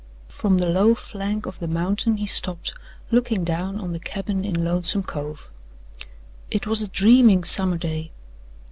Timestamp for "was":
6.65-6.81